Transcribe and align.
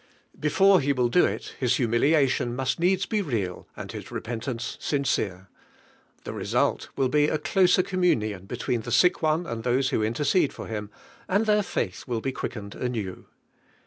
Be 0.39 0.49
fore 0.49 0.81
he 0.81 0.93
will 0.93 1.09
do 1.09 1.27
it, 1.27 1.53
his 1.59 1.73
himiilialion 1.73 2.55
must 2.55 2.79
needs 2.79 3.05
he 3.07 3.21
real 3.21 3.67
and 3.77 3.91
his 3.91 4.09
repentance 4.09 4.75
sincere. 4.81 5.47
DIVINE 6.23 6.23
1IEALIKO. 6.23 6.23
The 6.23 6.33
result 6.33 6.89
will 6.95 7.07
be 7.09 7.25
a 7.27 7.37
closer 7.37 7.83
coi 7.83 8.01
union 8.03 8.47
between 8.47 8.81
the 8.81 8.91
sick 8.91 9.21
one 9.21 9.45
and 9.45 9.63
those 9.63 9.89
who 9.89 10.01
in 10.01 10.15
tercede 10.15 10.53
for 10.53 10.65
him, 10.65 10.89
and 11.27 11.45
their 11.45 11.61
faith 11.61 12.07
will 12.07 12.19
be 12.19 12.31
quickened 12.31 12.73
anew. 12.73 13.27